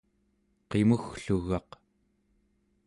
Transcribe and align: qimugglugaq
qimugglugaq 0.69 1.69